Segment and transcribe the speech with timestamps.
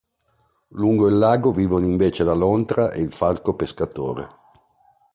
[0.69, 4.27] Lungo il lago vivono invece la lontra e il falco pescatore.